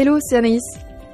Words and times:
Hello, 0.00 0.20
c'est 0.20 0.36
Anaïs. 0.36 0.62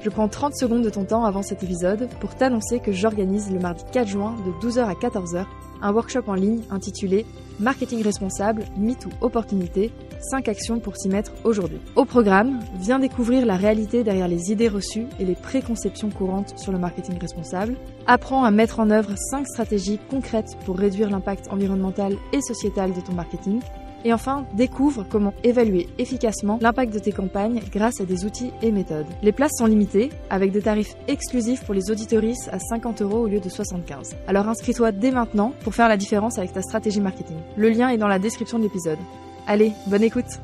Je 0.03 0.11
prends 0.11 0.29
30 0.29 0.55
secondes 0.55 0.83
de 0.83 0.91
ton 0.91 1.07
temps 1.07 1.25
avant 1.25 1.41
cet 1.41 1.63
épisode 1.63 2.07
pour 2.21 2.35
t'annoncer 2.35 2.81
que 2.81 2.93
j'organise 2.93 3.51
le 3.51 3.59
mardi 3.59 3.83
4 3.91 4.07
juin 4.07 4.37
de 4.45 4.69
12h 4.69 4.81
à 4.81 4.93
14h 4.93 5.47
un 5.81 5.91
workshop 5.91 6.25
en 6.27 6.35
ligne 6.35 6.61
intitulé 6.71 7.25
Marketing 7.61 8.03
responsable, 8.03 8.65
mythe 8.77 9.07
ou 9.07 9.11
opportunité, 9.23 9.91
5 10.31 10.49
actions 10.49 10.81
pour 10.81 10.99
s'y 10.99 11.09
mettre 11.09 11.33
aujourd'hui. 11.45 11.79
Au 11.97 12.05
programme, 12.05 12.61
viens 12.79 12.99
découvrir 12.99 13.47
la 13.47 13.57
réalité 13.57 14.05
derrière 14.05 14.29
les 14.29 14.53
idées 14.53 14.69
reçues 14.69 15.07
et 15.19 15.25
les 15.25 15.35
préconceptions 15.35 16.11
courantes 16.11 16.59
sur 16.59 16.71
le 16.71 16.79
marketing 16.79 17.19
responsable. 17.19 17.77
Apprends 18.07 18.45
à 18.45 18.51
mettre 18.51 18.81
en 18.81 18.91
œuvre 18.91 19.15
5 19.17 19.47
stratégies 19.47 19.99
concrètes 20.11 20.59
pour 20.67 20.77
réduire 20.77 21.09
l'impact 21.09 21.49
environnemental 21.51 22.17
et 22.35 22.43
sociétal 22.43 22.93
de 22.93 23.01
ton 23.01 23.15
marketing 23.15 23.61
et 24.05 24.13
enfin, 24.13 24.47
découvre 24.55 25.05
comment 25.09 25.35
évaluer 25.43 25.89
efficacement 25.99 26.59
l'impact 26.61 26.93
de 26.93 26.99
tes 26.99 27.13
campagnes 27.13 27.61
grâce 27.73 28.01
à 28.01 28.05
des 28.05 28.25
outils 28.25 28.53
et 28.63 28.71
méthodes. 28.71 29.07
Les 29.23 29.33
places 29.33 29.57
sont 29.59 29.67
limitées, 29.67 30.11
avec 30.31 30.53
des 30.53 30.63
tarifs 30.63 30.95
exclusifs 31.09 31.65
pour 31.65 31.75
les 31.75 31.91
auditoristes 31.91 32.49
à 32.53 32.59
50 32.59 33.03
euros 33.03 33.21
au 33.21 33.27
lieu 33.27 33.41
de 33.41 33.49
75. 33.49 34.17
Alors 34.29 34.49
inscris-toi 34.49 34.93
dès 34.93 35.11
maintenant 35.11 35.53
pour 35.63 35.75
faire 35.75 35.89
la 35.89 35.97
différence 35.97 36.39
avec 36.39 36.53
ta 36.53 36.63
stratégie 36.63 37.01
marketing. 37.01 37.37
Le 37.57 37.71
lien 37.71 37.89
est 37.89 37.99
dans 37.99 38.09
la 38.09 38.19
description 38.19 38.59
de 38.59 38.65
l'épisode. 38.65 38.99
Allez, 39.47 39.73
bonne 39.87 40.03
écoute 40.03 40.41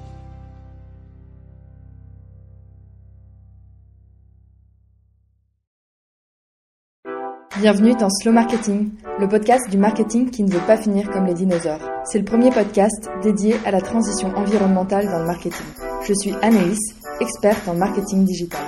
Bienvenue 7.60 7.94
dans 7.94 8.08
Slow 8.08 8.32
Marketing, 8.32 8.90
le 9.18 9.28
podcast 9.28 9.68
du 9.68 9.76
marketing 9.76 10.30
qui 10.30 10.42
ne 10.44 10.50
veut 10.50 10.66
pas 10.66 10.78
finir 10.78 11.10
comme 11.10 11.26
les 11.26 11.34
dinosaures. 11.34 11.82
C'est 12.06 12.18
le 12.18 12.24
premier 12.24 12.50
podcast 12.50 13.10
dédié 13.22 13.54
à 13.66 13.70
la 13.70 13.82
transition 13.82 14.28
environnementale 14.34 15.04
dans 15.04 15.18
le 15.18 15.26
marketing. 15.26 15.66
Je 16.08 16.14
suis 16.14 16.32
Anaïs, 16.40 16.78
experte 17.20 17.68
en 17.68 17.74
marketing 17.74 18.24
digital. 18.24 18.64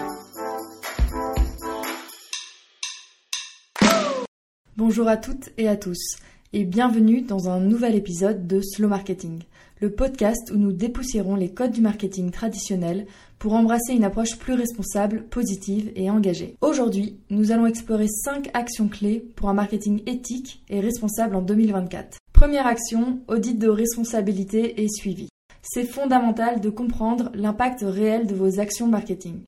Bonjour 4.77 5.09
à 5.09 5.17
toutes 5.17 5.49
et 5.57 5.69
à 5.69 5.77
tous 5.77 6.19
et 6.55 6.65
bienvenue 6.65 7.23
dans 7.23 7.49
un 7.49 7.61
nouvel 7.61 7.95
épisode 7.95 8.47
de 8.47 8.61
Slow 8.61 8.89
Marketing, 8.89 9.43
le 9.81 9.91
podcast 9.91 10.53
où 10.53 10.59
nous 10.59 10.73
dépoussiérons 10.73 11.35
les 11.35 11.49
codes 11.49 11.73
du 11.73 11.81
marketing 11.81 12.31
traditionnel 12.31 13.07
pour 13.39 13.55
embrasser 13.55 13.95
une 13.95 14.05
approche 14.05 14.37
plus 14.37 14.53
responsable, 14.53 15.25
positive 15.31 15.91
et 15.97 16.11
engagée. 16.11 16.57
Aujourd'hui, 16.61 17.17
nous 17.31 17.53
allons 17.53 17.65
explorer 17.65 18.07
5 18.07 18.51
actions 18.53 18.89
clés 18.89 19.25
pour 19.35 19.49
un 19.49 19.55
marketing 19.55 20.03
éthique 20.05 20.63
et 20.69 20.81
responsable 20.81 21.37
en 21.37 21.43
2024. 21.43 22.19
Première 22.35 22.67
action, 22.67 23.21
audit 23.29 23.59
de 23.59 23.69
responsabilité 23.69 24.83
et 24.83 24.89
suivi. 24.91 25.31
C'est 25.63 25.87
fondamental 25.87 26.61
de 26.61 26.69
comprendre 26.69 27.33
l'impact 27.35 27.81
réel 27.83 28.27
de 28.27 28.35
vos 28.35 28.61
actions 28.61 28.89
marketing. 28.89 29.41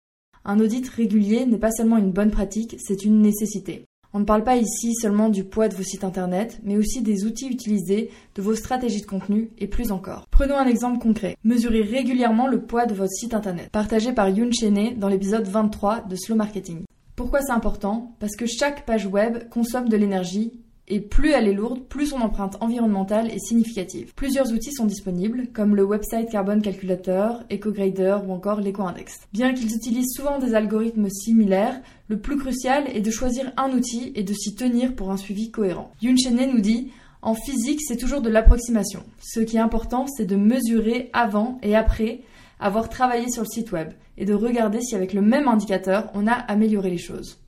Un 0.46 0.58
audit 0.58 0.88
régulier 0.88 1.44
n'est 1.44 1.58
pas 1.58 1.72
seulement 1.72 1.98
une 1.98 2.12
bonne 2.12 2.30
pratique, 2.30 2.76
c'est 2.78 3.04
une 3.04 3.20
nécessité. 3.20 3.84
On 4.16 4.20
ne 4.20 4.24
parle 4.24 4.44
pas 4.44 4.54
ici 4.54 4.94
seulement 4.94 5.28
du 5.28 5.42
poids 5.42 5.66
de 5.66 5.74
vos 5.74 5.82
sites 5.82 6.04
internet, 6.04 6.60
mais 6.62 6.76
aussi 6.76 7.02
des 7.02 7.24
outils 7.24 7.48
utilisés, 7.48 8.10
de 8.36 8.42
vos 8.42 8.54
stratégies 8.54 9.00
de 9.00 9.06
contenu 9.06 9.50
et 9.58 9.66
plus 9.66 9.90
encore. 9.90 10.28
Prenons 10.30 10.56
un 10.56 10.68
exemple 10.68 11.00
concret. 11.00 11.36
Mesurez 11.42 11.82
régulièrement 11.82 12.46
le 12.46 12.62
poids 12.62 12.86
de 12.86 12.94
votre 12.94 13.10
site 13.10 13.34
internet, 13.34 13.70
partagé 13.70 14.12
par 14.12 14.28
Yoon 14.28 14.52
Cheney 14.52 14.94
dans 14.94 15.08
l'épisode 15.08 15.48
23 15.48 16.02
de 16.02 16.14
Slow 16.14 16.36
Marketing. 16.36 16.84
Pourquoi 17.16 17.40
c'est 17.42 17.52
important? 17.52 18.14
Parce 18.20 18.36
que 18.36 18.46
chaque 18.46 18.86
page 18.86 19.06
web 19.06 19.48
consomme 19.50 19.88
de 19.88 19.96
l'énergie 19.96 20.60
et 20.88 21.00
plus 21.00 21.30
elle 21.30 21.48
est 21.48 21.54
lourde, 21.54 21.84
plus 21.84 22.08
son 22.08 22.20
empreinte 22.20 22.56
environnementale 22.60 23.30
est 23.30 23.38
significative. 23.38 24.12
Plusieurs 24.14 24.52
outils 24.52 24.72
sont 24.72 24.84
disponibles, 24.84 25.48
comme 25.52 25.74
le 25.74 25.84
website 25.84 26.30
Carbon 26.30 26.60
Calculator, 26.60 27.42
EcoGrader 27.50 28.18
ou 28.26 28.32
encore 28.32 28.60
l'EcoIndex. 28.60 29.20
Bien 29.32 29.54
qu'ils 29.54 29.74
utilisent 29.74 30.12
souvent 30.14 30.38
des 30.38 30.54
algorithmes 30.54 31.08
similaires, 31.08 31.80
le 32.08 32.18
plus 32.18 32.36
crucial 32.36 32.84
est 32.94 33.00
de 33.00 33.10
choisir 33.10 33.52
un 33.56 33.70
outil 33.70 34.12
et 34.14 34.22
de 34.22 34.34
s'y 34.34 34.54
tenir 34.54 34.94
pour 34.94 35.10
un 35.10 35.16
suivi 35.16 35.50
cohérent. 35.50 35.92
Yun 36.02 36.14
nous 36.52 36.60
dit 36.60 36.90
en 37.22 37.34
physique, 37.34 37.80
c'est 37.82 37.96
toujours 37.96 38.20
de 38.20 38.28
l'approximation. 38.28 39.02
Ce 39.18 39.40
qui 39.40 39.56
est 39.56 39.60
important, 39.60 40.06
c'est 40.06 40.26
de 40.26 40.36
mesurer 40.36 41.08
avant 41.14 41.58
et 41.62 41.74
après 41.74 42.20
avoir 42.60 42.90
travaillé 42.90 43.30
sur 43.30 43.42
le 43.42 43.48
site 43.48 43.72
web 43.72 43.92
et 44.18 44.26
de 44.26 44.34
regarder 44.34 44.82
si 44.82 44.94
avec 44.94 45.14
le 45.14 45.22
même 45.22 45.48
indicateur, 45.48 46.10
on 46.12 46.26
a 46.26 46.32
amélioré 46.32 46.90
les 46.90 46.98
choses. 46.98 47.38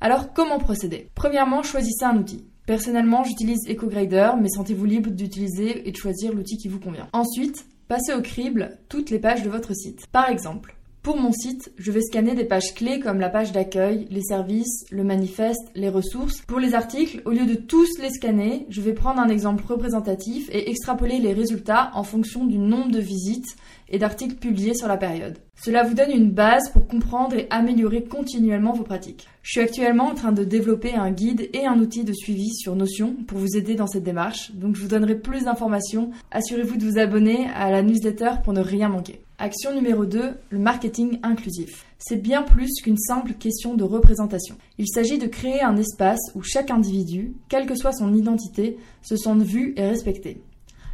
Alors, 0.00 0.32
comment 0.32 0.58
procéder? 0.58 1.10
Premièrement, 1.14 1.62
choisissez 1.62 2.04
un 2.04 2.16
outil. 2.16 2.46
Personnellement, 2.66 3.22
j'utilise 3.22 3.68
EcoGrader, 3.68 4.32
mais 4.40 4.48
sentez-vous 4.48 4.84
libre 4.84 5.10
d'utiliser 5.10 5.88
et 5.88 5.92
de 5.92 5.96
choisir 5.96 6.34
l'outil 6.34 6.56
qui 6.56 6.66
vous 6.66 6.80
convient. 6.80 7.08
Ensuite, 7.12 7.64
passez 7.86 8.12
au 8.12 8.20
crible 8.20 8.78
toutes 8.88 9.10
les 9.10 9.20
pages 9.20 9.44
de 9.44 9.48
votre 9.48 9.72
site. 9.72 10.06
Par 10.10 10.28
exemple, 10.28 10.76
pour 11.06 11.16
mon 11.16 11.30
site, 11.30 11.70
je 11.78 11.92
vais 11.92 12.02
scanner 12.02 12.34
des 12.34 12.44
pages 12.44 12.74
clés 12.74 12.98
comme 12.98 13.20
la 13.20 13.28
page 13.28 13.52
d'accueil, 13.52 14.08
les 14.10 14.22
services, 14.22 14.84
le 14.90 15.04
manifeste, 15.04 15.70
les 15.76 15.88
ressources. 15.88 16.40
Pour 16.40 16.58
les 16.58 16.74
articles, 16.74 17.22
au 17.24 17.30
lieu 17.30 17.46
de 17.46 17.54
tous 17.54 17.86
les 18.00 18.10
scanner, 18.10 18.66
je 18.68 18.80
vais 18.80 18.94
prendre 18.94 19.20
un 19.20 19.28
exemple 19.28 19.62
représentatif 19.64 20.48
et 20.50 20.68
extrapoler 20.68 21.20
les 21.20 21.32
résultats 21.32 21.92
en 21.94 22.02
fonction 22.02 22.44
du 22.44 22.58
nombre 22.58 22.90
de 22.90 22.98
visites 22.98 23.54
et 23.88 24.00
d'articles 24.00 24.34
publiés 24.34 24.74
sur 24.74 24.88
la 24.88 24.96
période. 24.96 25.38
Cela 25.62 25.82
vous 25.82 25.94
donne 25.94 26.10
une 26.10 26.30
base 26.30 26.70
pour 26.70 26.86
comprendre 26.86 27.34
et 27.34 27.46
améliorer 27.50 28.04
continuellement 28.04 28.72
vos 28.72 28.84
pratiques. 28.84 29.26
Je 29.42 29.52
suis 29.52 29.60
actuellement 29.60 30.08
en 30.08 30.14
train 30.14 30.32
de 30.32 30.44
développer 30.44 30.94
un 30.94 31.10
guide 31.10 31.48
et 31.52 31.66
un 31.66 31.78
outil 31.78 32.04
de 32.04 32.12
suivi 32.12 32.54
sur 32.54 32.76
Notion 32.76 33.16
pour 33.26 33.38
vous 33.38 33.56
aider 33.56 33.74
dans 33.74 33.86
cette 33.86 34.04
démarche, 34.04 34.52
donc 34.52 34.76
je 34.76 34.82
vous 34.82 34.88
donnerai 34.88 35.16
plus 35.16 35.44
d'informations. 35.44 36.10
Assurez-vous 36.30 36.76
de 36.76 36.84
vous 36.84 36.98
abonner 36.98 37.48
à 37.54 37.70
la 37.70 37.82
newsletter 37.82 38.32
pour 38.44 38.52
ne 38.52 38.60
rien 38.60 38.88
manquer. 38.88 39.20
Action 39.38 39.74
numéro 39.74 40.06
2, 40.06 40.34
le 40.50 40.58
marketing 40.58 41.18
inclusif. 41.22 41.84
C'est 41.98 42.22
bien 42.22 42.42
plus 42.42 42.80
qu'une 42.82 42.98
simple 42.98 43.32
question 43.32 43.74
de 43.74 43.84
représentation. 43.84 44.56
Il 44.78 44.88
s'agit 44.88 45.18
de 45.18 45.26
créer 45.26 45.62
un 45.62 45.76
espace 45.76 46.20
où 46.34 46.42
chaque 46.42 46.70
individu, 46.70 47.34
quelle 47.48 47.66
que 47.66 47.74
soit 47.74 47.92
son 47.92 48.14
identité, 48.14 48.78
se 49.02 49.16
sente 49.16 49.42
vu 49.42 49.74
et 49.76 49.86
respecté. 49.86 50.42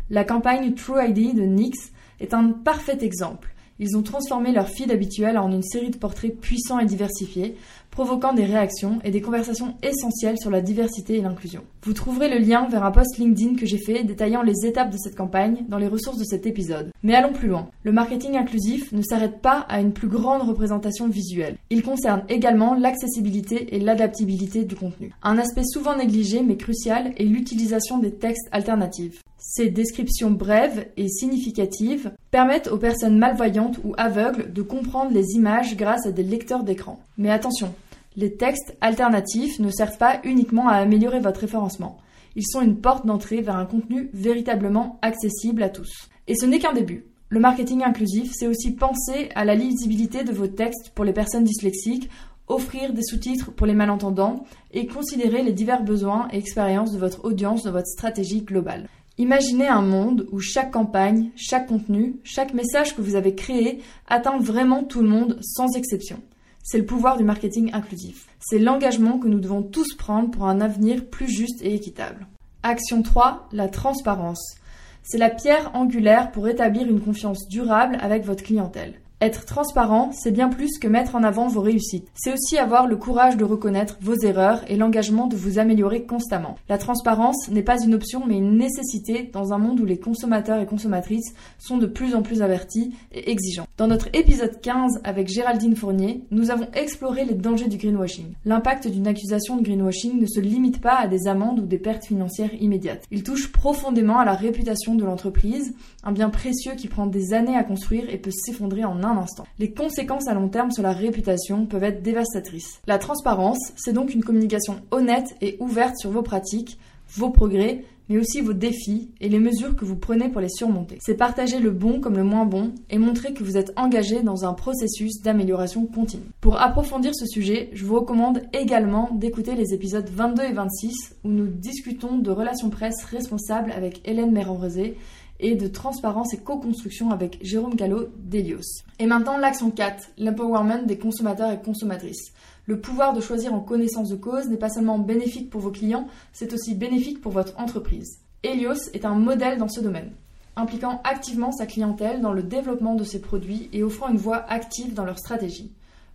La 0.08 0.24
campagne 0.24 0.74
True 0.74 1.04
ID 1.08 1.34
de 1.34 1.42
NYX 1.42 1.92
est 2.20 2.34
un 2.34 2.50
parfait 2.50 2.98
exemple. 3.02 3.51
Ils 3.84 3.96
ont 3.96 4.02
transformé 4.02 4.52
leur 4.52 4.68
feed 4.68 4.92
habituel 4.92 5.36
en 5.36 5.50
une 5.50 5.64
série 5.64 5.90
de 5.90 5.96
portraits 5.96 6.40
puissants 6.40 6.78
et 6.78 6.86
diversifiés, 6.86 7.56
provoquant 7.92 8.32
des 8.32 8.46
réactions 8.46 8.98
et 9.04 9.10
des 9.10 9.20
conversations 9.20 9.74
essentielles 9.82 10.38
sur 10.38 10.50
la 10.50 10.62
diversité 10.62 11.18
et 11.18 11.20
l'inclusion. 11.20 11.62
Vous 11.84 11.92
trouverez 11.92 12.30
le 12.30 12.44
lien 12.44 12.66
vers 12.68 12.84
un 12.84 12.90
post 12.90 13.18
LinkedIn 13.18 13.54
que 13.54 13.66
j'ai 13.66 13.78
fait 13.78 14.02
détaillant 14.02 14.42
les 14.42 14.66
étapes 14.66 14.90
de 14.90 14.96
cette 14.96 15.14
campagne 15.14 15.64
dans 15.68 15.78
les 15.78 15.88
ressources 15.88 16.18
de 16.18 16.24
cet 16.24 16.46
épisode. 16.46 16.90
Mais 17.02 17.14
allons 17.14 17.34
plus 17.34 17.48
loin. 17.48 17.68
Le 17.84 17.92
marketing 17.92 18.36
inclusif 18.36 18.90
ne 18.92 19.02
s'arrête 19.02 19.40
pas 19.40 19.66
à 19.68 19.80
une 19.80 19.92
plus 19.92 20.08
grande 20.08 20.42
représentation 20.42 21.06
visuelle. 21.06 21.58
Il 21.68 21.82
concerne 21.82 22.24
également 22.30 22.74
l'accessibilité 22.74 23.76
et 23.76 23.78
l'adaptabilité 23.78 24.64
du 24.64 24.74
contenu. 24.74 25.12
Un 25.22 25.36
aspect 25.36 25.64
souvent 25.64 25.96
négligé 25.96 26.42
mais 26.42 26.56
crucial 26.56 27.12
est 27.18 27.24
l'utilisation 27.24 27.98
des 27.98 28.12
textes 28.12 28.48
alternatifs. 28.52 29.22
Ces 29.44 29.70
descriptions 29.70 30.30
brèves 30.30 30.86
et 30.96 31.08
significatives 31.08 32.12
permettent 32.30 32.68
aux 32.68 32.78
personnes 32.78 33.18
malvoyantes 33.18 33.80
ou 33.84 33.92
aveugles 33.98 34.52
de 34.52 34.62
comprendre 34.62 35.10
les 35.12 35.32
images 35.34 35.76
grâce 35.76 36.06
à 36.06 36.12
des 36.12 36.22
lecteurs 36.22 36.62
d'écran. 36.62 37.00
Mais 37.18 37.28
attention, 37.28 37.74
les 38.16 38.36
textes 38.36 38.76
alternatifs 38.80 39.58
ne 39.58 39.70
servent 39.70 39.98
pas 39.98 40.20
uniquement 40.24 40.68
à 40.68 40.76
améliorer 40.76 41.20
votre 41.20 41.40
référencement. 41.40 41.98
Ils 42.36 42.46
sont 42.46 42.60
une 42.60 42.80
porte 42.80 43.06
d'entrée 43.06 43.40
vers 43.40 43.56
un 43.56 43.66
contenu 43.66 44.10
véritablement 44.12 44.98
accessible 45.02 45.62
à 45.62 45.68
tous. 45.68 46.08
Et 46.26 46.34
ce 46.34 46.46
n'est 46.46 46.58
qu'un 46.58 46.72
début. 46.72 47.06
Le 47.28 47.40
marketing 47.40 47.82
inclusif, 47.82 48.32
c'est 48.34 48.46
aussi 48.46 48.72
penser 48.74 49.30
à 49.34 49.44
la 49.44 49.54
lisibilité 49.54 50.24
de 50.24 50.32
vos 50.32 50.46
textes 50.46 50.90
pour 50.94 51.04
les 51.04 51.14
personnes 51.14 51.44
dyslexiques, 51.44 52.10
offrir 52.46 52.92
des 52.92 53.02
sous-titres 53.02 53.52
pour 53.52 53.66
les 53.66 53.74
malentendants 53.74 54.44
et 54.72 54.86
considérer 54.86 55.42
les 55.42 55.52
divers 55.52 55.82
besoins 55.82 56.28
et 56.32 56.38
expériences 56.38 56.92
de 56.92 56.98
votre 56.98 57.24
audience 57.24 57.62
dans 57.62 57.72
votre 57.72 57.86
stratégie 57.86 58.42
globale. 58.42 58.88
Imaginez 59.18 59.68
un 59.68 59.82
monde 59.82 60.26
où 60.32 60.40
chaque 60.40 60.70
campagne, 60.70 61.30
chaque 61.36 61.68
contenu, 61.68 62.16
chaque 62.24 62.54
message 62.54 62.96
que 62.96 63.02
vous 63.02 63.14
avez 63.14 63.34
créé 63.34 63.80
atteint 64.08 64.38
vraiment 64.38 64.84
tout 64.84 65.02
le 65.02 65.08
monde 65.08 65.38
sans 65.42 65.76
exception. 65.76 66.18
C'est 66.62 66.78
le 66.78 66.86
pouvoir 66.86 67.16
du 67.16 67.24
marketing 67.24 67.70
inclusif. 67.72 68.28
C'est 68.38 68.60
l'engagement 68.60 69.18
que 69.18 69.26
nous 69.26 69.40
devons 69.40 69.62
tous 69.62 69.94
prendre 69.94 70.30
pour 70.30 70.46
un 70.46 70.60
avenir 70.60 71.04
plus 71.06 71.28
juste 71.28 71.60
et 71.62 71.74
équitable. 71.74 72.26
Action 72.62 73.02
3, 73.02 73.48
la 73.52 73.68
transparence. 73.68 74.54
C'est 75.02 75.18
la 75.18 75.30
pierre 75.30 75.74
angulaire 75.74 76.30
pour 76.30 76.46
établir 76.46 76.88
une 76.88 77.00
confiance 77.00 77.48
durable 77.48 77.98
avec 78.00 78.24
votre 78.24 78.44
clientèle. 78.44 78.94
Être 79.22 79.44
transparent, 79.44 80.10
c'est 80.10 80.32
bien 80.32 80.48
plus 80.48 80.80
que 80.80 80.88
mettre 80.88 81.14
en 81.14 81.22
avant 81.22 81.46
vos 81.46 81.60
réussites. 81.60 82.08
C'est 82.12 82.32
aussi 82.32 82.58
avoir 82.58 82.88
le 82.88 82.96
courage 82.96 83.36
de 83.36 83.44
reconnaître 83.44 83.96
vos 84.00 84.16
erreurs 84.16 84.64
et 84.66 84.74
l'engagement 84.74 85.28
de 85.28 85.36
vous 85.36 85.60
améliorer 85.60 86.02
constamment. 86.02 86.56
La 86.68 86.76
transparence 86.76 87.48
n'est 87.48 87.62
pas 87.62 87.80
une 87.80 87.94
option 87.94 88.24
mais 88.26 88.38
une 88.38 88.56
nécessité 88.56 89.30
dans 89.32 89.52
un 89.52 89.58
monde 89.58 89.78
où 89.78 89.84
les 89.84 90.00
consommateurs 90.00 90.58
et 90.58 90.66
consommatrices 90.66 91.34
sont 91.60 91.78
de 91.78 91.86
plus 91.86 92.16
en 92.16 92.22
plus 92.22 92.42
avertis 92.42 92.96
et 93.12 93.30
exigeants. 93.30 93.68
Dans 93.76 93.86
notre 93.86 94.08
épisode 94.12 94.60
15 94.60 95.02
avec 95.04 95.28
Géraldine 95.28 95.76
Fournier, 95.76 96.24
nous 96.32 96.50
avons 96.50 96.66
exploré 96.74 97.24
les 97.24 97.34
dangers 97.34 97.68
du 97.68 97.76
greenwashing. 97.76 98.32
L'impact 98.44 98.88
d'une 98.88 99.06
accusation 99.06 99.56
de 99.56 99.62
greenwashing 99.62 100.20
ne 100.20 100.26
se 100.26 100.40
limite 100.40 100.80
pas 100.80 100.96
à 100.96 101.06
des 101.06 101.28
amendes 101.28 101.60
ou 101.60 101.66
des 101.66 101.78
pertes 101.78 102.06
financières 102.06 102.60
immédiates. 102.60 103.04
Il 103.12 103.22
touche 103.22 103.52
profondément 103.52 104.18
à 104.18 104.24
la 104.24 104.34
réputation 104.34 104.96
de 104.96 105.04
l'entreprise, 105.04 105.76
un 106.02 106.10
bien 106.10 106.28
précieux 106.28 106.72
qui 106.76 106.88
prend 106.88 107.06
des 107.06 107.34
années 107.34 107.56
à 107.56 107.62
construire 107.62 108.12
et 108.12 108.18
peut 108.18 108.32
s'effondrer 108.32 108.84
en 108.84 109.04
un 109.04 109.11
instant. 109.18 109.46
Les 109.58 109.72
conséquences 109.72 110.28
à 110.28 110.34
long 110.34 110.48
terme 110.48 110.70
sur 110.70 110.82
la 110.82 110.92
réputation 110.92 111.66
peuvent 111.66 111.84
être 111.84 112.02
dévastatrices. 112.02 112.80
La 112.86 112.98
transparence, 112.98 113.72
c'est 113.76 113.92
donc 113.92 114.14
une 114.14 114.24
communication 114.24 114.76
honnête 114.90 115.34
et 115.40 115.56
ouverte 115.60 115.96
sur 115.98 116.10
vos 116.10 116.22
pratiques, 116.22 116.78
vos 117.08 117.30
progrès, 117.30 117.84
mais 118.08 118.18
aussi 118.18 118.40
vos 118.40 118.52
défis 118.52 119.10
et 119.20 119.28
les 119.28 119.38
mesures 119.38 119.76
que 119.76 119.84
vous 119.84 119.96
prenez 119.96 120.28
pour 120.28 120.40
les 120.40 120.48
surmonter. 120.48 120.98
C'est 121.00 121.14
partager 121.14 121.60
le 121.60 121.70
bon 121.70 122.00
comme 122.00 122.16
le 122.16 122.24
moins 122.24 122.44
bon 122.44 122.72
et 122.90 122.98
montrer 122.98 123.32
que 123.32 123.44
vous 123.44 123.56
êtes 123.56 123.72
engagé 123.76 124.22
dans 124.22 124.44
un 124.44 124.52
processus 124.52 125.22
d'amélioration 125.22 125.86
continue. 125.86 126.24
Pour 126.40 126.60
approfondir 126.60 127.14
ce 127.14 127.26
sujet, 127.26 127.70
je 127.72 127.84
vous 127.84 127.94
recommande 127.94 128.42
également 128.52 129.10
d'écouter 129.12 129.54
les 129.54 129.72
épisodes 129.72 130.08
22 130.08 130.42
et 130.42 130.52
26 130.52 131.16
où 131.24 131.30
nous 131.30 131.46
discutons 131.46 132.18
de 132.18 132.30
relations 132.30 132.70
presse 132.70 133.04
responsables 133.04 133.72
avec 133.72 134.06
Hélène 134.06 134.32
Méran-Rosé 134.32 134.96
et 135.42 135.56
de 135.56 135.66
transparence 135.66 136.32
et 136.32 136.38
co-construction 136.38 137.10
avec 137.10 137.38
Jérôme 137.42 137.76
Callot 137.76 138.08
d'Elios. 138.16 138.82
Et 138.98 139.06
maintenant, 139.06 139.36
l'action 139.36 139.70
4, 139.70 140.12
l'empowerment 140.18 140.86
des 140.86 140.96
consommateurs 140.96 141.50
et 141.50 141.60
consommatrices. 141.60 142.32
Le 142.66 142.80
pouvoir 142.80 143.12
de 143.12 143.20
choisir 143.20 143.52
en 143.52 143.60
connaissance 143.60 144.08
de 144.08 144.16
cause 144.16 144.48
n'est 144.48 144.56
pas 144.56 144.70
seulement 144.70 144.98
bénéfique 144.98 145.50
pour 145.50 145.60
vos 145.60 145.72
clients, 145.72 146.06
c'est 146.32 146.52
aussi 146.54 146.74
bénéfique 146.74 147.20
pour 147.20 147.32
votre 147.32 147.58
entreprise. 147.58 148.20
Helios 148.44 148.88
est 148.94 149.04
un 149.04 149.16
modèle 149.16 149.58
dans 149.58 149.68
ce 149.68 149.80
domaine, 149.80 150.12
impliquant 150.54 151.00
activement 151.02 151.50
sa 151.50 151.66
clientèle 151.66 152.20
dans 152.20 152.32
le 152.32 152.44
développement 152.44 152.94
de 152.94 153.04
ses 153.04 153.20
produits 153.20 153.68
et 153.72 153.82
offrant 153.82 154.08
une 154.08 154.16
voix 154.16 154.44
active 154.48 154.94
dans 154.94 155.04
leur 155.04 155.18
stratégie. 155.18 155.72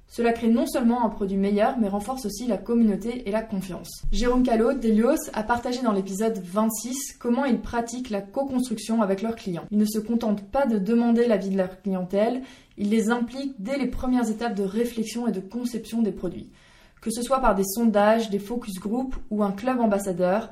Cela 0.10 0.32
crée 0.32 0.48
non 0.48 0.66
seulement 0.66 1.06
un 1.06 1.10
produit 1.10 1.38
meilleur, 1.38 1.78
mais 1.78 1.90
renforce 1.90 2.26
aussi 2.26 2.48
la 2.48 2.58
communauté 2.58 3.28
et 3.28 3.32
la 3.32 3.42
confiance. 3.42 4.04
Jérôme 4.12 4.44
Callot 4.44 4.74
d'Elios 4.74 5.30
a 5.34 5.44
partagé 5.44 5.82
dans 5.82 5.92
l'épisode 5.92 6.42
26 6.44 7.18
comment 7.20 7.44
ils 7.44 7.60
pratiquent 7.60 8.10
la 8.10 8.22
co-construction 8.22 9.02
avec 9.02 9.22
leurs 9.22 9.36
clients. 9.36 9.66
Ils 9.70 9.78
ne 9.78 9.86
se 9.86 10.00
contentent 10.00 10.44
pas 10.44 10.66
de 10.66 10.78
demander 10.78 11.28
l'avis 11.28 11.50
de 11.50 11.58
leur 11.58 11.82
clientèle, 11.82 12.42
ils 12.78 12.90
les 12.90 13.10
impliquent 13.10 13.56
dès 13.60 13.78
les 13.78 13.88
premières 13.88 14.30
étapes 14.30 14.56
de 14.56 14.64
réflexion 14.64 15.28
et 15.28 15.32
de 15.32 15.42
conception 15.42 16.02
des 16.02 16.14
produits. 16.14 16.50
Que 17.02 17.12
ce 17.12 17.22
soit 17.22 17.42
par 17.42 17.56
des 17.56 17.66
sondages, 17.66 18.30
des 18.30 18.40
focus 18.40 18.80
group 18.80 19.16
ou 19.30 19.44
un 19.44 19.52
club 19.52 19.80
ambassadeur, 19.80 20.50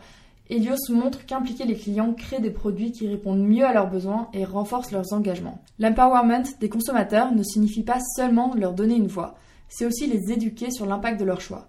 Helios 0.50 0.90
montre 0.90 1.26
qu'impliquer 1.26 1.66
les 1.66 1.76
clients 1.76 2.14
crée 2.14 2.40
des 2.40 2.52
produits 2.52 2.92
qui 2.92 3.08
répondent 3.08 3.44
mieux 3.44 3.66
à 3.66 3.74
leurs 3.74 3.90
besoins 3.90 4.30
et 4.34 4.46
renforcent 4.46 4.92
leurs 4.92 5.14
engagements. 5.14 5.60
L'empowerment 5.80 6.44
des 6.60 6.70
consommateurs 6.70 7.34
ne 7.34 7.44
signifie 7.44 7.84
pas 7.84 8.00
seulement 8.16 8.54
leur 8.56 8.74
donner 8.74 8.96
une 8.96 9.08
voix 9.08 9.36
c'est 9.70 9.86
aussi 9.86 10.08
les 10.08 10.32
éduquer 10.32 10.72
sur 10.72 10.86
l'impact 10.86 11.20
de 11.20 11.26
leur 11.26 11.42
choix. 11.42 11.68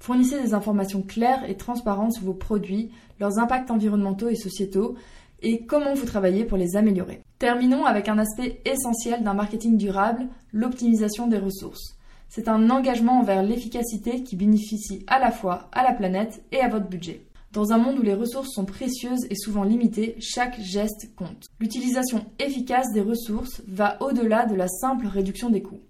Fournissez 0.00 0.40
des 0.40 0.54
informations 0.54 1.02
claires 1.02 1.48
et 1.48 1.56
transparentes 1.56 2.12
sur 2.12 2.24
vos 2.24 2.34
produits, 2.34 2.90
leurs 3.18 3.38
impacts 3.38 3.70
environnementaux 3.70 4.28
et 4.28 4.36
sociétaux, 4.36 4.94
et 5.42 5.64
comment 5.66 5.94
vous 5.94 6.06
travaillez 6.06 6.44
pour 6.44 6.58
les 6.58 6.76
améliorer. 6.76 7.22
Terminons 7.38 7.84
avec 7.84 8.08
un 8.08 8.18
aspect 8.18 8.60
essentiel 8.64 9.22
d'un 9.22 9.34
marketing 9.34 9.76
durable, 9.76 10.26
l'optimisation 10.52 11.26
des 11.26 11.38
ressources. 11.38 11.96
C'est 12.28 12.48
un 12.48 12.70
engagement 12.70 13.20
envers 13.20 13.42
l'efficacité 13.42 14.22
qui 14.22 14.36
bénéficie 14.36 15.04
à 15.06 15.18
la 15.18 15.30
fois 15.30 15.68
à 15.72 15.82
la 15.82 15.92
planète 15.92 16.42
et 16.52 16.60
à 16.60 16.68
votre 16.68 16.88
budget. 16.88 17.22
Dans 17.52 17.72
un 17.72 17.78
monde 17.78 17.98
où 17.98 18.02
les 18.02 18.14
ressources 18.14 18.52
sont 18.52 18.66
précieuses 18.66 19.24
et 19.30 19.34
souvent 19.34 19.64
limitées, 19.64 20.16
chaque 20.20 20.60
geste 20.60 21.14
compte. 21.16 21.46
L'utilisation 21.60 22.26
efficace 22.38 22.92
des 22.92 23.00
ressources 23.00 23.62
va 23.66 23.96
au-delà 24.02 24.44
de 24.44 24.54
la 24.54 24.68
simple 24.68 25.06
réduction 25.06 25.48
des 25.48 25.62
coûts. 25.62 25.80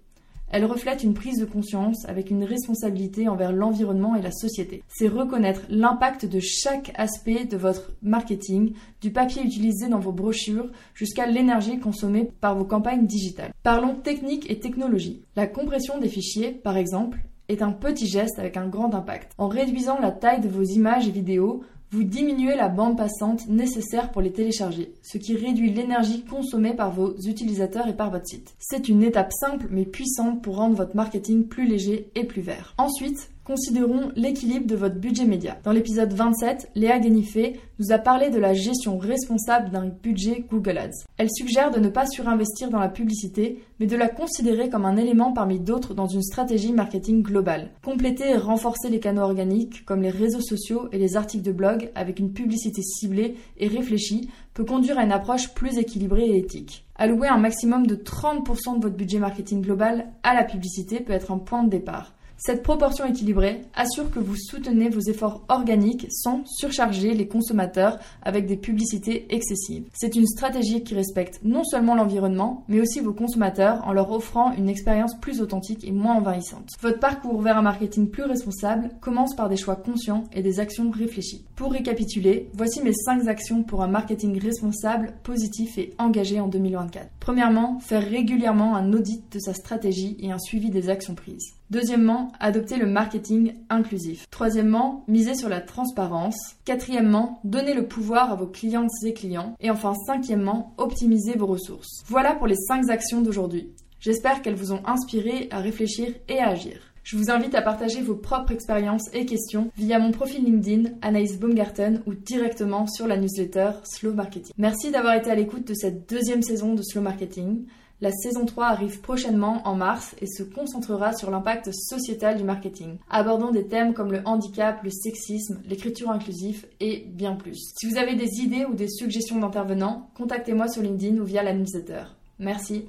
Elle 0.51 0.65
reflète 0.65 1.03
une 1.03 1.13
prise 1.13 1.37
de 1.37 1.45
conscience 1.45 2.05
avec 2.05 2.31
une 2.31 2.43
responsabilité 2.43 3.27
envers 3.27 3.51
l'environnement 3.51 4.15
et 4.15 4.21
la 4.21 4.31
société. 4.31 4.83
C'est 4.87 5.09
reconnaître 5.09 5.61
l'impact 5.69 6.25
de 6.25 6.39
chaque 6.39 6.91
aspect 6.95 7.43
de 7.43 7.57
votre 7.57 7.91
marketing, 8.01 8.73
du 9.01 9.11
papier 9.11 9.43
utilisé 9.43 9.89
dans 9.89 9.99
vos 9.99 10.13
brochures 10.13 10.69
jusqu'à 10.95 11.27
l'énergie 11.27 11.79
consommée 11.79 12.31
par 12.41 12.57
vos 12.57 12.65
campagnes 12.65 13.05
digitales. 13.05 13.53
Parlons 13.63 13.95
technique 13.95 14.49
et 14.49 14.59
technologie. 14.59 15.21
La 15.35 15.45
compression 15.45 15.99
des 15.99 16.09
fichiers, 16.09 16.51
par 16.51 16.77
exemple, 16.77 17.19
est 17.49 17.61
un 17.61 17.71
petit 17.71 18.07
geste 18.07 18.39
avec 18.39 18.55
un 18.55 18.67
grand 18.67 18.93
impact. 18.93 19.33
En 19.37 19.47
réduisant 19.47 19.99
la 19.99 20.11
taille 20.11 20.39
de 20.39 20.47
vos 20.47 20.63
images 20.63 21.07
et 21.07 21.11
vidéos, 21.11 21.63
vous 21.91 22.03
diminuez 22.03 22.55
la 22.55 22.69
bande 22.69 22.97
passante 22.97 23.47
nécessaire 23.47 24.11
pour 24.11 24.21
les 24.21 24.31
télécharger, 24.31 24.93
ce 25.01 25.17
qui 25.17 25.35
réduit 25.35 25.73
l'énergie 25.73 26.23
consommée 26.23 26.75
par 26.75 26.91
vos 26.91 27.15
utilisateurs 27.17 27.87
et 27.87 27.95
par 27.95 28.11
votre 28.11 28.27
site. 28.27 28.53
C'est 28.59 28.89
une 28.89 29.01
étape 29.01 29.33
simple 29.33 29.67
mais 29.71 29.85
puissante 29.85 30.43
pour 30.43 30.57
rendre 30.57 30.75
votre 30.75 30.95
marketing 30.95 31.47
plus 31.47 31.67
léger 31.67 32.11
et 32.13 32.25
plus 32.25 32.41
vert. 32.41 32.75
Ensuite, 32.77 33.31
considérons 33.49 34.11
l'équilibre 34.15 34.67
de 34.67 34.75
votre 34.75 34.99
budget 34.99 35.25
média. 35.25 35.57
Dans 35.63 35.71
l'épisode 35.71 36.13
27, 36.13 36.69
Léa 36.75 36.99
Guénifé 36.99 37.59
nous 37.79 37.91
a 37.91 37.97
parlé 37.97 38.29
de 38.29 38.37
la 38.37 38.53
gestion 38.53 38.99
responsable 38.99 39.71
d'un 39.71 39.87
budget 39.87 40.45
Google 40.51 40.77
Ads. 40.77 41.05
Elle 41.17 41.31
suggère 41.31 41.71
de 41.71 41.79
ne 41.79 41.89
pas 41.89 42.05
surinvestir 42.05 42.69
dans 42.69 42.77
la 42.77 42.89
publicité, 42.89 43.63
mais 43.79 43.87
de 43.87 43.95
la 43.97 44.07
considérer 44.07 44.69
comme 44.69 44.85
un 44.85 44.97
élément 44.97 45.33
parmi 45.33 45.59
d'autres 45.59 45.95
dans 45.95 46.05
une 46.05 46.21
stratégie 46.21 46.73
marketing 46.73 47.23
globale. 47.23 47.71
Compléter 47.83 48.29
et 48.29 48.37
renforcer 48.37 48.87
les 48.89 48.99
canaux 48.99 49.23
organiques 49.23 49.83
comme 49.83 50.03
les 50.03 50.11
réseaux 50.11 50.41
sociaux 50.41 50.87
et 50.91 50.99
les 50.99 51.17
articles 51.17 51.43
de 51.43 51.51
blog 51.51 51.89
avec 51.95 52.19
une 52.19 52.33
publicité 52.33 52.83
ciblée 52.83 53.35
et 53.57 53.67
réfléchie 53.67 54.29
peut 54.53 54.63
conduire 54.63 54.99
à 54.99 55.03
une 55.03 55.11
approche 55.11 55.55
plus 55.55 55.79
équilibrée 55.79 56.27
et 56.27 56.37
éthique. 56.37 56.85
Allouer 56.97 57.29
un 57.29 57.37
maximum 57.37 57.87
de 57.87 57.95
30% 57.95 58.77
de 58.77 58.83
votre 58.83 58.95
budget 58.95 59.17
marketing 59.17 59.61
global 59.63 60.05
à 60.21 60.35
la 60.35 60.43
publicité 60.43 60.99
peut 60.99 61.13
être 61.13 61.31
un 61.31 61.39
point 61.39 61.63
de 61.63 61.69
départ. 61.69 62.13
Cette 62.41 62.63
proportion 62.63 63.05
équilibrée 63.05 63.63
assure 63.75 64.09
que 64.09 64.19
vous 64.19 64.37
soutenez 64.37 64.87
vos 64.87 65.01
efforts 65.01 65.43
organiques 65.49 66.07
sans 66.09 66.45
surcharger 66.45 67.13
les 67.13 67.27
consommateurs 67.27 67.99
avec 68.21 68.45
des 68.45 68.55
publicités 68.55 69.27
excessives. 69.35 69.89
C'est 69.93 70.15
une 70.15 70.25
stratégie 70.25 70.81
qui 70.81 70.95
respecte 70.95 71.41
non 71.43 71.65
seulement 71.65 71.95
l'environnement, 71.95 72.63
mais 72.69 72.79
aussi 72.79 73.01
vos 73.01 73.11
consommateurs 73.11 73.85
en 73.85 73.91
leur 73.91 74.09
offrant 74.13 74.53
une 74.53 74.69
expérience 74.69 75.19
plus 75.19 75.41
authentique 75.41 75.83
et 75.83 75.91
moins 75.91 76.15
envahissante. 76.15 76.69
Votre 76.79 76.99
parcours 76.99 77.41
vers 77.41 77.57
un 77.57 77.61
marketing 77.61 78.09
plus 78.09 78.23
responsable 78.23 78.91
commence 79.01 79.35
par 79.35 79.49
des 79.49 79.57
choix 79.57 79.75
conscients 79.75 80.23
et 80.31 80.41
des 80.41 80.61
actions 80.61 80.91
réfléchies. 80.91 81.43
Pour 81.57 81.73
récapituler, 81.73 82.49
voici 82.53 82.81
mes 82.81 82.93
5 82.93 83.27
actions 83.27 83.63
pour 83.63 83.83
un 83.83 83.87
marketing 83.87 84.39
responsable, 84.39 85.11
positif 85.23 85.77
et 85.77 85.93
engagé 85.97 86.39
en 86.39 86.47
2024. 86.47 87.05
Premièrement, 87.19 87.79
faire 87.81 88.09
régulièrement 88.09 88.77
un 88.77 88.93
audit 88.93 89.29
de 89.29 89.39
sa 89.39 89.53
stratégie 89.53 90.15
et 90.21 90.31
un 90.31 90.39
suivi 90.39 90.69
des 90.69 90.87
actions 90.87 91.15
prises. 91.15 91.58
Deuxièmement, 91.69 92.31
adopter 92.39 92.77
le 92.77 92.87
marketing 92.87 93.53
inclusif. 93.69 94.27
Troisièmement, 94.31 95.03
miser 95.07 95.35
sur 95.35 95.49
la 95.49 95.61
transparence. 95.61 96.55
Quatrièmement, 96.65 97.39
donner 97.43 97.75
le 97.75 97.87
pouvoir 97.87 98.31
à 98.31 98.35
vos 98.35 98.47
clientes 98.47 98.89
et 99.05 99.13
clients. 99.13 99.55
Et 99.59 99.69
enfin, 99.69 99.93
cinquièmement, 100.05 100.73
optimiser 100.77 101.37
vos 101.37 101.45
ressources. 101.45 102.03
Voilà 102.07 102.33
pour 102.33 102.47
les 102.47 102.55
cinq 102.55 102.89
actions 102.89 103.21
d'aujourd'hui. 103.21 103.69
J'espère 103.99 104.41
qu'elles 104.41 104.55
vous 104.55 104.71
ont 104.71 104.81
inspiré 104.85 105.47
à 105.51 105.59
réfléchir 105.59 106.07
et 106.27 106.39
à 106.39 106.49
agir. 106.49 106.89
Je 107.03 107.17
vous 107.17 107.31
invite 107.31 107.55
à 107.55 107.61
partager 107.61 108.01
vos 108.01 108.15
propres 108.15 108.51
expériences 108.51 109.09
et 109.13 109.25
questions 109.25 109.71
via 109.77 109.99
mon 109.99 110.11
profil 110.11 110.43
LinkedIn 110.43 110.91
Anaïs 111.01 111.39
Baumgarten 111.39 112.01
ou 112.05 112.13
directement 112.13 112.87
sur 112.87 113.07
la 113.07 113.17
newsletter 113.17 113.71
Slow 113.83 114.13
Marketing. 114.13 114.53
Merci 114.57 114.91
d'avoir 114.91 115.15
été 115.15 115.31
à 115.31 115.35
l'écoute 115.35 115.67
de 115.67 115.73
cette 115.73 116.09
deuxième 116.09 116.43
saison 116.43 116.75
de 116.75 116.81
Slow 116.81 117.01
Marketing. 117.01 117.65
La 118.01 118.11
saison 118.13 118.45
3 118.45 118.67
arrive 118.67 119.01
prochainement 119.01 119.61
en 119.67 119.75
mars 119.75 120.15
et 120.21 120.25
se 120.25 120.41
concentrera 120.41 121.13
sur 121.13 121.29
l'impact 121.29 121.73
sociétal 121.73 122.37
du 122.37 122.45
marketing, 122.45 122.97
abordant 123.09 123.51
des 123.51 123.67
thèmes 123.67 123.93
comme 123.93 124.13
le 124.13 124.21
handicap, 124.23 124.81
le 124.83 124.89
sexisme, 124.89 125.59
l'écriture 125.67 126.09
inclusive 126.09 126.65
et 126.79 127.03
bien 127.07 127.35
plus. 127.35 127.73
Si 127.77 127.89
vous 127.89 127.97
avez 127.97 128.15
des 128.15 128.39
idées 128.39 128.63
ou 128.63 128.73
des 128.73 128.87
suggestions 128.87 129.37
d'intervenants, 129.37 130.09
contactez-moi 130.15 130.69
sur 130.69 130.81
LinkedIn 130.81 131.19
ou 131.19 131.25
via 131.25 131.43
la 131.43 131.53
newsletter. 131.53 132.03
Merci. 132.39 132.85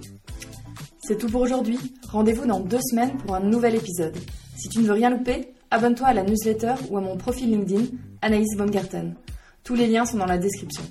C'est 1.03 1.19
tout 1.19 1.29
pour 1.29 1.41
aujourd'hui. 1.41 1.79
Rendez-vous 2.09 2.47
dans 2.47 2.61
deux 2.61 2.81
semaines 2.81 3.17
pour 3.19 3.35
un 3.35 3.41
nouvel 3.41 3.75
épisode. 3.75 4.17
Si 4.57 4.69
tu 4.69 4.79
ne 4.79 4.85
veux 4.85 4.93
rien 4.93 5.11
louper, 5.11 5.49
abonne-toi 5.73 6.07
à 6.07 6.15
la 6.15 6.23
newsletter 6.23 6.75
ou 6.89 6.97
à 6.97 7.01
mon 7.01 7.17
profil 7.17 7.51
LinkedIn, 7.51 7.87
Anaïs 8.23 8.57
Baumgarten. 8.57 9.17
Tous 9.65 9.75
les 9.75 9.89
liens 9.89 10.07
sont 10.07 10.19
dans 10.19 10.27
la 10.27 10.39
description. 10.39 10.85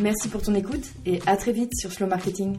Merci 0.00 0.28
pour 0.28 0.42
ton 0.42 0.56
écoute 0.56 0.86
et 1.06 1.20
à 1.26 1.36
très 1.36 1.52
vite 1.52 1.70
sur 1.76 1.92
Slow 1.92 2.08
Marketing. 2.08 2.56